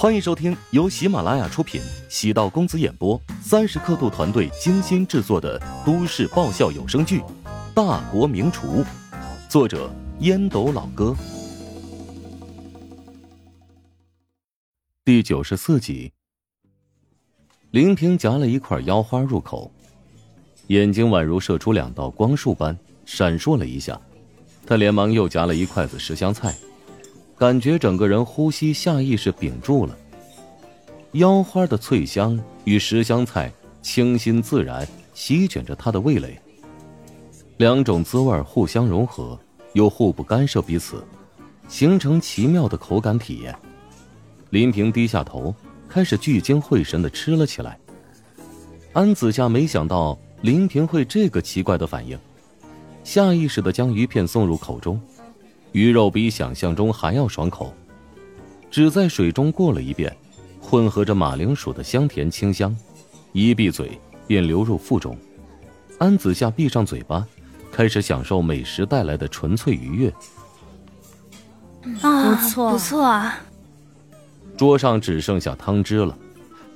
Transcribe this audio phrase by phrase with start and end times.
[0.00, 7.20] 欢迎收听由喜马拉雅出品、喜道公子演播、三十刻度团队精心制作的都市爆笑有声剧
[7.74, 8.82] 《大国名厨》，
[9.46, 11.14] 作者烟斗老哥，
[15.04, 16.10] 第九十四集。
[17.70, 19.70] 林平夹了一块腰花入口，
[20.68, 22.74] 眼睛宛如射出两道光束般
[23.04, 24.00] 闪烁了一下，
[24.66, 26.56] 他连忙又夹了一筷子十香菜。
[27.40, 29.96] 感觉整个人呼吸下意识屏住了。
[31.12, 36.38] 腰花的脆香与十香菜清新自然席卷着他的味蕾，
[37.56, 39.40] 两种滋味互相融合，
[39.72, 41.02] 又互不干涉彼此，
[41.66, 43.56] 形成奇妙的口感体验。
[44.50, 45.54] 林平低下头，
[45.88, 47.78] 开始聚精会神的吃了起来。
[48.92, 52.18] 安子夏没想到林平会这个奇怪的反应，
[53.02, 55.00] 下意识的将鱼片送入口中。
[55.72, 57.72] 鱼肉比想象中还要爽口，
[58.70, 60.14] 只在水中过了一遍，
[60.60, 62.76] 混合着马铃薯的香甜清香，
[63.32, 65.16] 一闭嘴便流入腹中。
[65.98, 67.26] 安子夏闭上嘴巴，
[67.70, 70.12] 开始享受美食带来的纯粹愉悦。
[72.00, 73.40] 啊，不错，不错啊！
[74.56, 76.16] 桌上只剩下汤汁了，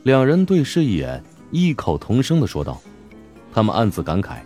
[0.04, 2.80] 两人对视一眼，异口同声的说道
[3.52, 4.38] ：“他们暗自感慨，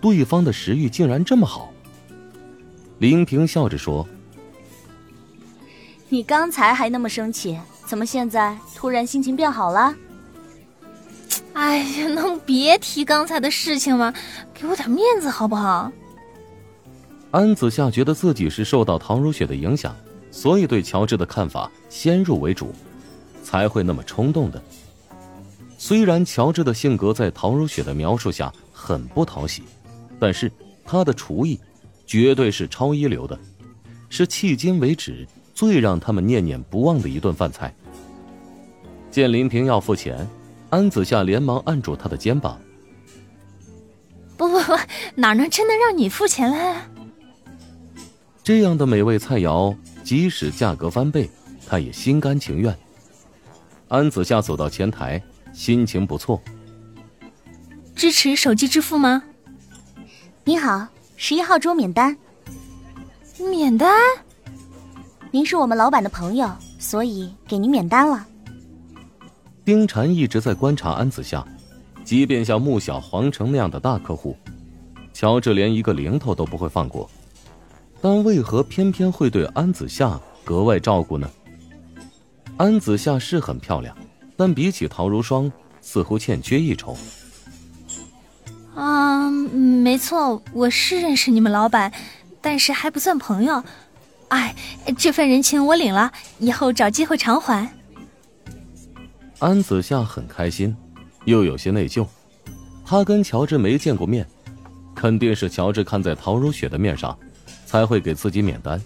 [0.00, 1.71] 对方的食欲竟然这么好。”
[3.02, 4.06] 林平笑着说
[6.08, 9.92] ：“你刚才还那么生气，怎么现在突然心情变好了？”
[11.54, 14.14] 哎呀，能别提刚才的事情吗？
[14.54, 15.90] 给我点面子好不好？
[17.32, 19.96] 安子夏觉得自己是受到唐如雪的影响，
[20.30, 22.72] 所以对乔治的看法先入为主，
[23.42, 24.62] 才会那么冲动的。
[25.76, 29.64] 虽然乔治的性格在唐如雪的描述下很不讨喜，
[30.20, 30.48] 但是
[30.84, 31.58] 他的厨艺。
[32.06, 33.38] 绝对是超一流的，
[34.08, 37.74] 是迄今为止最让他们念念不忘的一顿饭菜。
[39.10, 40.26] 见林平要付钱，
[40.70, 42.60] 安子夏连忙按住他的肩膀
[44.36, 44.76] ：“不不不，
[45.14, 46.80] 哪能真的让你付钱嘞？”
[48.42, 51.30] 这样的美味菜肴，即使价格翻倍，
[51.66, 52.76] 他也心甘情愿。
[53.88, 56.42] 安子夏走到前台，心情不错。
[57.94, 59.22] 支持手机支付吗？
[60.44, 60.88] 你好。
[61.24, 62.16] 十一号桌免单，
[63.48, 63.96] 免单。
[65.30, 66.50] 您是我们老板的朋友，
[66.80, 68.26] 所以给您免单了。
[69.64, 71.46] 丁婵一直在观察安子夏，
[72.02, 74.36] 即便像穆小黄城那样的大客户，
[75.12, 77.08] 乔治连一个零头都不会放过，
[78.00, 81.30] 但为何偏偏会对安子夏格外照顾呢？
[82.56, 83.96] 安子夏是很漂亮，
[84.36, 85.50] 但比起陶如霜，
[85.80, 86.96] 似乎欠缺一筹。
[88.74, 91.92] 啊，没错，我是认识你们老板，
[92.40, 93.62] 但是还不算朋友。
[94.28, 94.54] 哎，
[94.96, 97.70] 这份人情我领了，以后找机会偿还。
[99.38, 100.74] 安子夏很开心，
[101.26, 102.06] 又有些内疚。
[102.84, 104.26] 他跟乔治没见过面，
[104.94, 107.16] 肯定是乔治看在陶如雪的面上，
[107.66, 108.80] 才会给自己免单。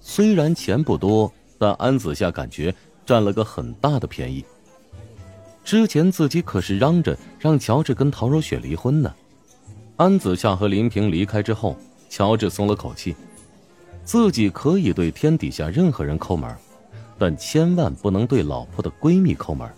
[0.00, 2.72] 虽然钱不多，但安子夏感觉
[3.04, 4.44] 占了个很大的便宜。
[5.64, 9.12] 之前自己可是嚷着让乔治跟陶如雪离婚呢。
[9.96, 11.76] 安子夏和林平离开之后，
[12.08, 13.14] 乔治松了口气，
[14.04, 16.52] 自己可以对天底下任何人抠门，
[17.16, 19.70] 但千万不能对老婆的闺蜜抠门。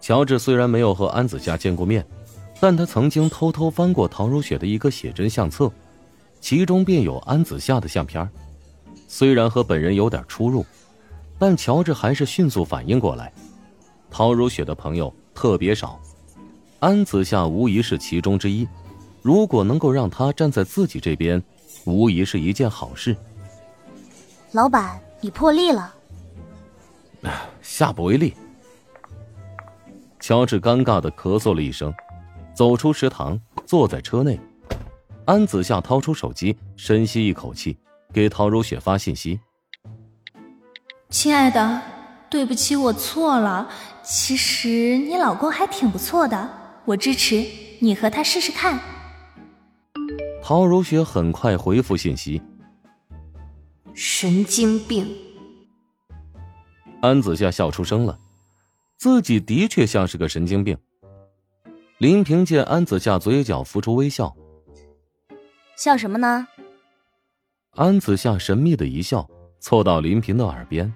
[0.00, 2.02] 乔治虽然没有和安子夏见过面，
[2.58, 5.70] 但他曾经偷偷翻过陶如雪的一个写真相册，
[6.40, 8.26] 其中便有安子夏的相片。
[9.08, 10.64] 虽然和本人有点出入，
[11.38, 13.30] 但乔治还是迅速反应过来，
[14.10, 16.00] 陶如雪的朋友特别少，
[16.80, 18.66] 安子夏无疑是其中之一。
[19.22, 21.42] 如果能够让他站在自己这边，
[21.84, 23.16] 无疑是一件好事。
[24.50, 25.94] 老板，你破例了。
[27.62, 28.34] 下不为例。
[30.18, 31.94] 乔治尴尬的咳嗽了一声，
[32.54, 34.38] 走出食堂，坐在车内。
[35.24, 37.78] 安子夏掏出手机，深吸一口气，
[38.12, 39.38] 给陶如雪发信息
[41.08, 41.80] ：“亲爱的，
[42.28, 43.68] 对不起，我错了。
[44.02, 46.50] 其实你老公还挺不错的，
[46.84, 47.46] 我支持
[47.78, 48.78] 你和他试试看。”
[50.42, 52.42] 陶如雪很快回复信息
[53.94, 55.08] ：“神经病。”
[57.00, 58.18] 安子夏笑出声了，
[58.98, 60.76] 自己的确像是个神经病。
[61.98, 64.34] 林平见安子夏嘴角浮出微笑，
[65.76, 66.48] 笑什么呢？
[67.76, 69.30] 安子夏神秘的一笑，
[69.60, 70.92] 凑到林平的耳边：“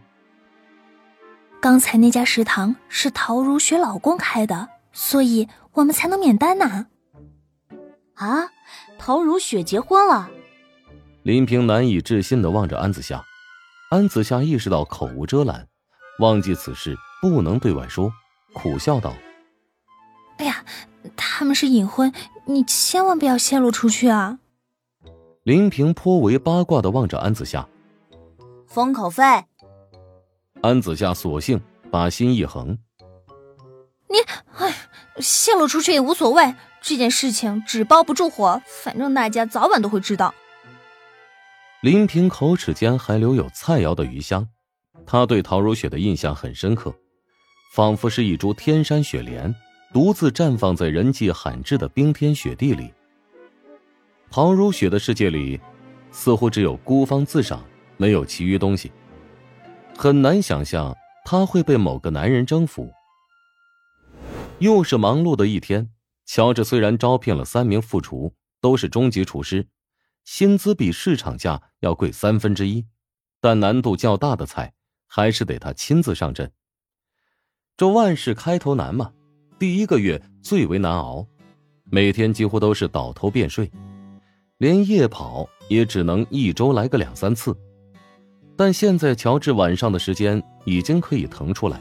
[1.63, 6.87] 刚才那家食堂是陶如雪老公开的，所以我们才能免单呢。”啊！
[8.99, 10.31] 陶如雪结婚了，
[11.23, 13.25] 林平难以置信的望着安子夏，
[13.91, 15.69] 安子夏意识到口无遮拦，
[16.19, 18.11] 忘记此事不能对外说，
[18.55, 19.13] 苦笑道
[20.39, 20.65] ：“哎呀，
[21.15, 22.13] 他们是隐婚，
[22.47, 24.39] 你千万不要泄露出去啊！”
[25.45, 27.69] 林平颇为八卦的望着安子夏，
[28.67, 29.23] 封口费。
[30.63, 31.61] 安子夏索性
[31.91, 32.79] 把心一横
[34.09, 34.17] ：“你，
[34.57, 34.75] 哎，
[35.19, 36.55] 泄露出去也无所谓，
[36.89, 40.33] 这件事情纸包不住火，反正大家早晚都会知道。”
[41.83, 44.49] 林平口齿间还留有菜肴的余香，
[45.05, 46.95] 他对陶如雪的印象很深刻，
[47.75, 49.53] 仿佛是一株天山雪莲，
[49.93, 52.93] 独自绽放在人迹罕至的冰天雪地里。
[54.31, 55.61] 陶如雪的世界里，
[56.13, 57.65] 似乎只有孤芳自赏，
[57.97, 58.93] 没有其余东西。
[59.99, 62.89] 很难想象他会被某个男人征服。
[64.61, 65.91] 又是忙碌的一天，
[66.27, 69.67] 乔治虽然招聘了三名副厨，都是中级厨师。
[70.25, 72.85] 薪资比市场价要贵三分之一，
[73.41, 74.75] 但难度较大的菜
[75.07, 76.51] 还是得他亲自上阵。
[77.77, 79.13] 这万事开头难嘛，
[79.57, 81.25] 第一个月最为难熬，
[81.85, 83.71] 每天几乎都是倒头便睡，
[84.59, 87.57] 连夜跑也只能一周来个两三次。
[88.57, 91.81] 但现在乔治晚上的时间已经可以腾出来，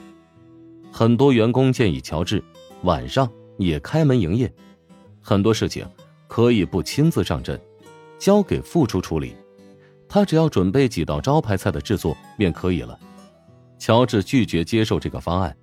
[0.91, 2.43] 很多员工建议乔治
[2.83, 4.51] 晚上也开门营业，
[5.21, 5.87] 很多事情
[6.27, 7.59] 可以不亲自上阵。
[8.17, 9.35] 交给副厨处理，
[10.07, 12.97] 他只要准备几道招牌菜的制作便可以了。
[13.77, 15.55] 乔治拒绝接受这个方案，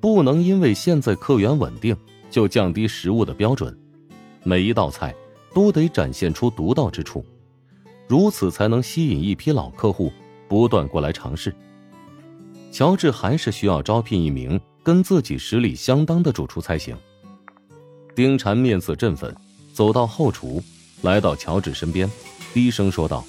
[0.00, 1.94] 不能因为现在客源稳定
[2.30, 3.76] 就降低食物的标准，
[4.44, 5.12] 每一道菜
[5.52, 7.24] 都得展现出独到之处，
[8.06, 10.12] 如此才能吸引一批老客户
[10.48, 11.52] 不断过来尝试。
[12.70, 16.96] 乔治还是需要招聘一名跟自己实力相当的主厨才行。
[18.14, 19.34] 丁禅面色振奋，
[19.72, 20.62] 走到后厨。
[21.02, 22.10] 来到乔治身边，
[22.54, 23.24] 低声说道：“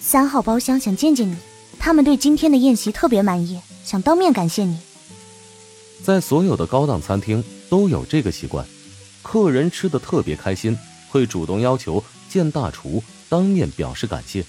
[0.00, 1.36] 三号包厢想见见你，
[1.78, 4.76] 他们对今天的宴席特别满意，想当面感谢你。”
[6.02, 8.66] 在所有的高档餐厅都有这个习惯，
[9.22, 10.76] 客人吃的特别开心，
[11.08, 14.44] 会主动要求见大厨，当面表示感谢，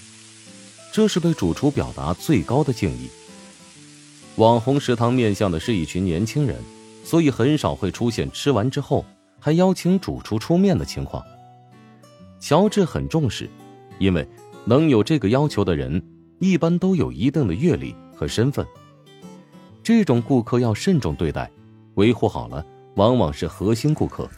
[0.92, 3.08] 这是对主厨表达最高的敬意。
[4.38, 6.56] 网红食堂面向的是一群年轻人，
[7.04, 9.04] 所以很少会出现吃完之后
[9.40, 11.20] 还邀请主厨出面的情况。
[12.38, 13.50] 乔治很重视，
[13.98, 14.24] 因为
[14.64, 16.00] 能有这个要求的人，
[16.38, 18.64] 一般都有一定的阅历和身份。
[19.82, 21.50] 这种顾客要慎重对待，
[21.94, 22.64] 维护好了，
[22.94, 24.30] 往往是核心顾客。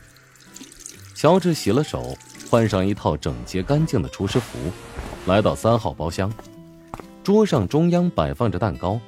[1.15, 2.17] 乔治洗了手，
[2.51, 4.59] 换上一套整洁干净的厨师服，
[5.27, 6.33] 来到三号包厢。
[7.23, 8.99] 桌上中央摆放着蛋糕，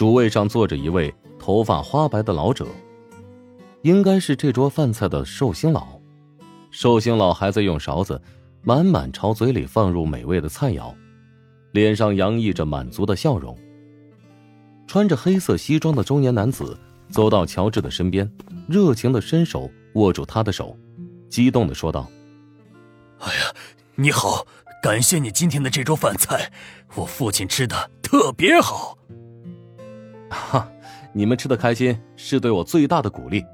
[0.00, 2.66] 主位上坐着一位头发花白的老者，
[3.82, 6.00] 应该是这桌饭菜的寿星佬。
[6.70, 8.18] 寿星老还在用勺子
[8.62, 10.94] 满满朝嘴里放入美味的菜肴，
[11.72, 13.54] 脸上洋溢着满足的笑容。
[14.86, 16.80] 穿着黑色西装的中年男子
[17.10, 18.26] 走到乔治的身边，
[18.66, 20.74] 热情的伸手握住他的手，
[21.28, 22.10] 激动的说道
[23.20, 23.54] ：“哎呀，
[23.96, 24.46] 你好，
[24.82, 26.50] 感谢你今天的这桌饭菜，
[26.94, 28.96] 我父亲吃的特别好。”
[30.30, 30.66] 哈，
[31.12, 33.44] 你们吃的开心是对我最大的鼓励。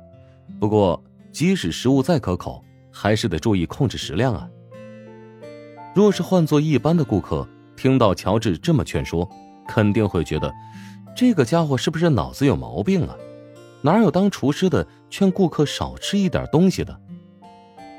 [0.61, 1.03] 不过，
[1.33, 2.63] 即使食物再可口，
[2.93, 4.49] 还是得注意控制食量啊！
[5.95, 9.29] 若是换做一般的顾客，听到乔治这么劝说，
[9.67, 10.53] 肯定会觉得
[11.17, 13.17] 这个家伙是不是脑子有毛病啊？
[13.83, 17.01] 哪有当厨师的劝顾客少吃一点东西的？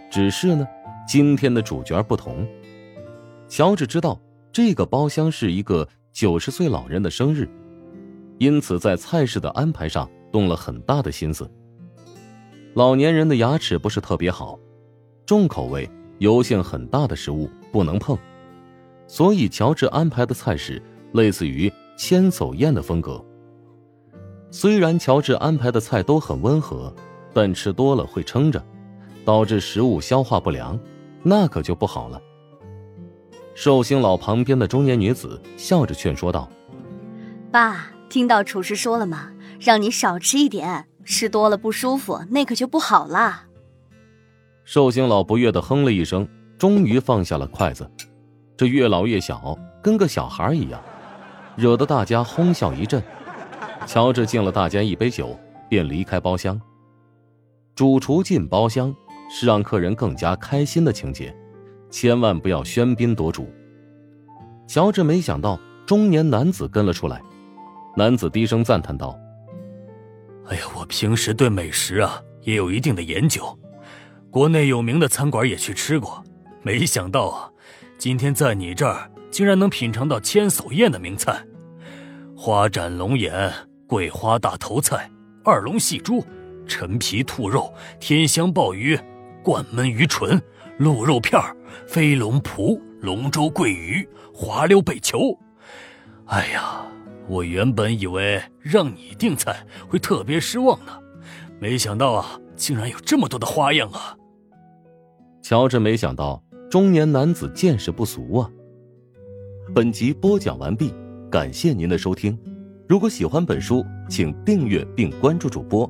[0.10, 0.68] 只是呢，
[1.08, 2.48] 今天的主角不同。
[3.48, 4.20] 乔治知道
[4.52, 7.50] 这个包厢是一个九十岁老人的生日，
[8.38, 11.50] 因此在菜式的安排上动了很大的心思。
[12.74, 14.60] 老年人的牙齿不是特别好。
[15.26, 15.90] 重口味、
[16.20, 18.18] 油性很大的食物不能碰，
[19.08, 23.24] 所以乔治安排的菜式类似于千叟宴的风格。
[24.50, 26.94] 虽然乔治安排的菜都很温和，
[27.34, 28.64] 但吃多了会撑着，
[29.26, 30.80] 导致食物消化不良，
[31.24, 32.22] 那可就不好了。
[33.54, 36.48] 寿星老旁边的中年女子笑着劝说道
[37.52, 39.32] ：“爸，听到厨师说了吗？
[39.60, 43.46] 让你少吃一点，吃多了不舒服，那可就不好啦。”
[44.64, 47.90] 寿星老不悦的哼了一声，终于放下了筷子。
[48.56, 50.82] 这越老越小，跟个小孩一样，
[51.56, 53.02] 惹得大家哄笑一阵。
[53.86, 56.60] 乔治敬了大家一杯酒，便离开包厢。
[57.76, 58.94] 主厨进包厢
[59.30, 61.34] 是让客人更加开心的情节，
[61.90, 63.48] 千万不要喧宾夺主。
[64.68, 67.22] 乔治没想到中年男子跟了出来，
[67.98, 69.20] 男子低声赞叹道
[70.46, 73.44] ：“哎呀，我平时对美食啊也有一定的研究。”
[74.30, 76.24] 国内有名的餐馆也去吃过，
[76.62, 77.50] 没想到啊，
[77.98, 81.44] 今天在你这儿竟然能品尝到千叟宴的名菜。
[82.36, 83.52] 花斩龙眼、
[83.88, 85.10] 桂花大头菜、
[85.44, 86.24] 二龙戏珠、
[86.68, 88.96] 陈皮兔肉、天香鲍鱼、
[89.42, 90.40] 灌焖鱼唇、
[90.78, 91.42] 鹿肉片
[91.88, 95.36] 飞龙脯、龙舟桂鱼、滑溜贝球。
[96.28, 96.86] 哎呀，
[97.28, 100.94] 我原本以为让你订菜会特别失望呢，
[101.60, 104.16] 没想到啊，竟然有这么多的花样啊！
[105.42, 108.50] 乔治没想到中年男子见识不俗啊。
[109.76, 110.94] 本集播讲完毕，
[111.30, 112.38] 感谢您的收听。
[112.88, 115.90] 如果喜欢本书，请订阅并关注主播。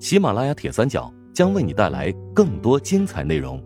[0.00, 3.62] 喜马拉雅铁三角将为你带来更多精彩内容。